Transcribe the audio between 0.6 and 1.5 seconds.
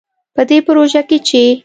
پروژه کې چې